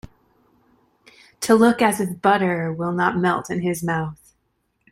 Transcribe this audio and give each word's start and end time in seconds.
To 1.41 1.53
look 1.53 1.79
as 1.79 1.99
if 1.99 2.23
butter 2.23 2.73
will 2.73 2.91
not 2.91 3.19
melt 3.19 3.51
in 3.51 3.61
his 3.61 3.83
mouth. 3.83 4.33